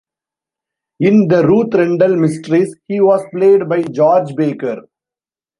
[0.99, 4.81] In "The Ruth Rendell Mysteries" he was played by George Baker.